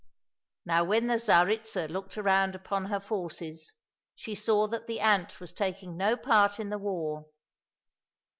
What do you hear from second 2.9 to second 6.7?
forces, she saw that the ant was taking no part in